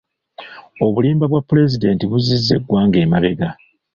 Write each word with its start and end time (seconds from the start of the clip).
Obulimba 0.85 1.25
bwa 1.31 1.41
Pulezidenti 1.49 2.03
buzizza 2.11 2.51
eggwanga 2.57 2.97
emabega. 3.05 3.49